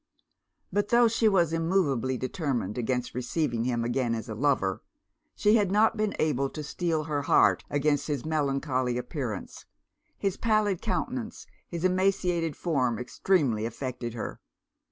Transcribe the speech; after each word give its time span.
But 0.73 0.87
tho' 0.89 1.07
she 1.07 1.27
was 1.29 1.53
immoveably 1.53 2.17
determined 2.17 2.75
against 2.75 3.13
receiving 3.13 3.65
him 3.65 3.83
again 3.83 4.15
as 4.15 4.27
a 4.27 4.33
lover, 4.33 4.81
she 5.35 5.57
had 5.57 5.69
not 5.71 5.95
been 5.95 6.15
able 6.17 6.49
to 6.49 6.63
steel 6.63 7.03
her 7.03 7.21
heart 7.21 7.63
against 7.69 8.07
his 8.07 8.25
melancholy 8.25 8.97
appearance; 8.97 9.67
his 10.17 10.37
palid 10.37 10.81
countenance, 10.81 11.45
his 11.69 11.85
emaciated 11.85 12.55
form, 12.55 12.97
extremely 12.97 13.63
affected 13.67 14.15
her. 14.15 14.39